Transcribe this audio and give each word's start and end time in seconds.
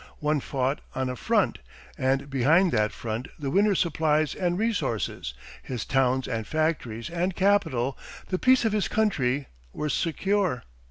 One 0.17 0.39
fought 0.39 0.81
on 0.95 1.11
a 1.11 1.15
"front," 1.15 1.59
and 1.95 2.27
behind 2.27 2.71
that 2.71 2.91
front 2.91 3.27
the 3.37 3.51
winner's 3.51 3.77
supplies 3.79 4.33
and 4.33 4.57
resources, 4.57 5.35
his 5.61 5.85
towns 5.85 6.27
and 6.27 6.47
factories 6.47 7.11
and 7.11 7.35
capital, 7.35 7.95
the 8.29 8.39
peace 8.39 8.65
of 8.65 8.71
his 8.73 8.87
country, 8.87 9.45
were 9.73 9.89
secure. 9.89 10.63